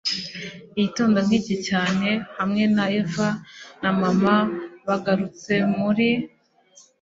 igitondo 0.77 1.17
nkiki- 1.25 1.55
cyane 1.67 2.09
hamwe 2.37 2.63
na 2.75 2.85
eva 3.01 3.29
na 3.81 3.91
mama 4.01 4.33
bagarutse 4.87 5.53
muri 5.77 6.09